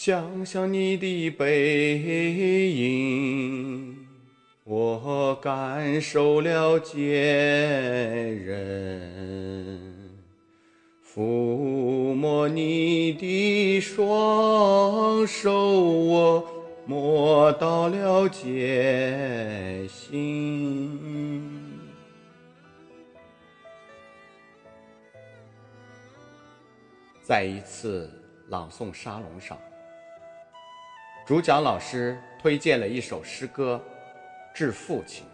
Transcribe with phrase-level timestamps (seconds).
[0.00, 1.98] 想想你的背
[2.70, 3.96] 影，
[4.62, 6.96] 我感受了坚
[8.44, 9.80] 韧；
[11.04, 16.46] 抚摸你的双手，我
[16.86, 20.96] 摸到了艰辛。
[27.20, 28.08] 在一次
[28.48, 29.58] 朗诵沙龙上，
[31.28, 33.78] 主讲老师推荐了一首诗歌
[34.56, 35.26] 《致父亲》，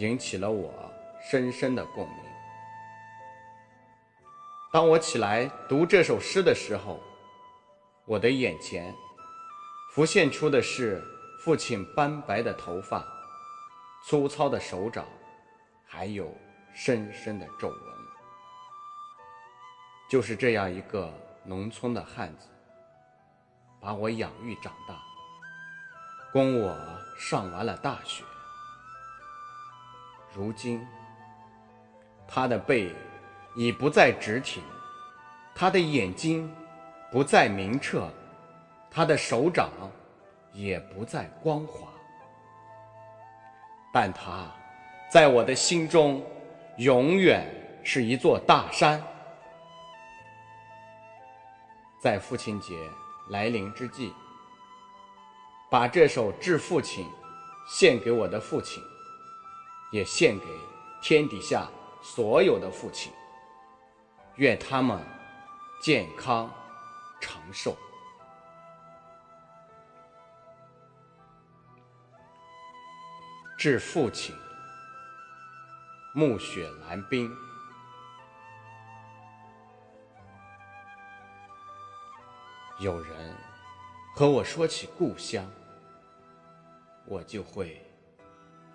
[0.00, 2.16] 引起了我深深的共鸣。
[4.72, 6.98] 当我起来读这首诗的时候，
[8.06, 8.94] 我的眼前
[9.90, 11.04] 浮现出的是
[11.44, 13.06] 父亲斑白的头发、
[14.06, 15.04] 粗糙的手掌，
[15.84, 16.34] 还有
[16.72, 17.78] 深深的皱纹。
[20.08, 21.12] 就是这样一个
[21.44, 22.48] 农村的汉子，
[23.82, 24.94] 把我养育长大，
[26.32, 26.78] 供我
[27.18, 28.22] 上完了大学。
[30.32, 30.86] 如今，
[32.28, 32.94] 他的背
[33.56, 34.62] 已不再直挺，
[35.52, 36.48] 他的眼睛
[37.10, 38.08] 不再明澈，
[38.88, 39.68] 他的手掌
[40.52, 41.88] 也不再光滑，
[43.92, 44.46] 但他
[45.10, 46.24] 在我的心中
[46.76, 47.44] 永远
[47.82, 49.02] 是一座大山。
[52.00, 52.74] 在父亲节
[53.32, 54.12] 来临之际，
[55.70, 57.08] 把这首致父亲
[57.66, 58.82] 献给我的父亲，
[59.90, 60.44] 也献给
[61.00, 61.66] 天底下
[62.02, 63.10] 所有的父亲。
[64.36, 65.02] 愿他们
[65.80, 66.50] 健康
[67.22, 67.74] 长寿。
[73.56, 74.34] 致父亲，
[76.12, 77.34] 暮雪蓝冰。
[82.82, 83.12] 有人
[84.12, 85.48] 和我说起故乡，
[87.06, 87.80] 我就会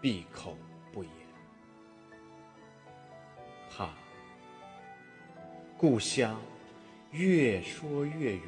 [0.00, 0.56] 闭口
[0.90, 1.12] 不言。
[3.70, 3.90] 怕
[5.76, 6.40] 故乡
[7.10, 8.42] 越说越远，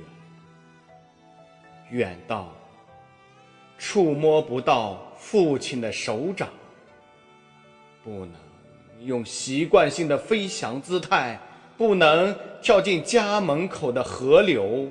[1.91, 2.51] 远到
[3.77, 6.49] 触摸不到父亲的手掌，
[8.03, 8.35] 不能
[9.03, 11.39] 用习惯性的飞翔姿态，
[11.77, 14.89] 不能跳进家门口的河流。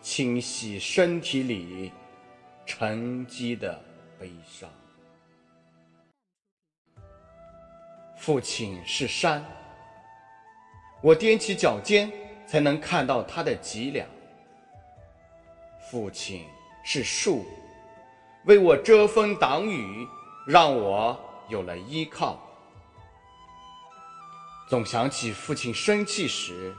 [0.00, 1.92] 清洗身体里
[2.64, 3.78] 沉积的
[4.18, 4.68] 悲伤。
[8.16, 9.44] 父亲是山，
[11.02, 12.10] 我踮起脚尖
[12.46, 14.06] 才能看到他的脊梁。
[15.90, 16.46] 父亲
[16.82, 17.44] 是树，
[18.44, 20.06] 为我遮风挡雨，
[20.46, 21.18] 让我
[21.48, 22.38] 有了依靠。
[24.68, 26.74] 总想起父亲生气时，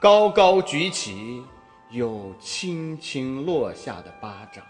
[0.00, 1.44] 高高举起。
[1.90, 4.64] 又轻轻落下的巴掌，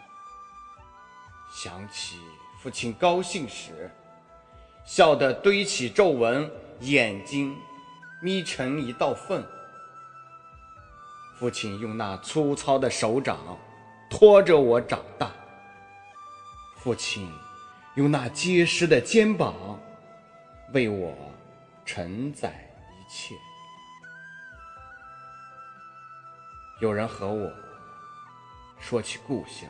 [1.53, 2.17] 想起
[2.59, 3.91] 父亲高兴时，
[4.87, 7.55] 笑得堆起皱纹，眼睛
[8.23, 9.45] 眯成一道缝。
[11.39, 13.39] 父亲用那粗糙的手掌
[14.11, 15.31] 托着我长大，
[16.77, 17.31] 父亲
[17.97, 19.79] 用那结实的肩膀
[20.73, 21.15] 为我
[21.85, 23.35] 承载一切。
[26.81, 27.53] 有人和我
[28.79, 29.69] 说起故乡，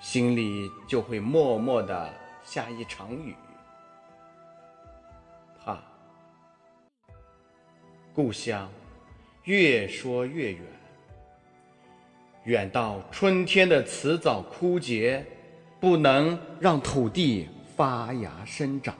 [0.00, 2.10] 心里就会默默的
[2.42, 3.36] 下一场雨。
[5.62, 5.78] 怕
[8.14, 8.66] 故乡
[9.44, 10.62] 越说越远，
[12.44, 15.22] 远到春天的辞藻枯竭，
[15.78, 18.94] 不能让土地发芽生长，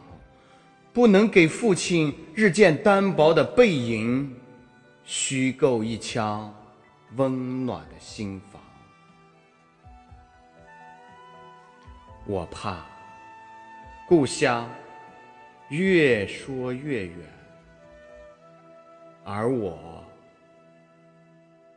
[0.92, 4.41] 不能给父亲日渐单薄的背影。
[5.04, 6.54] 虚构一腔
[7.16, 8.62] 温暖的心房，
[12.24, 12.86] 我怕
[14.08, 14.70] 故乡
[15.68, 17.16] 越说越远，
[19.24, 20.04] 而我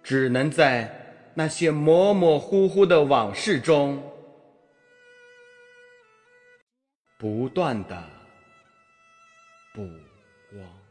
[0.04, 0.90] 只能在
[1.34, 4.02] 那些模模糊糊的往事中，
[7.18, 8.04] 不断的
[9.74, 9.82] 补
[10.52, 10.85] 光。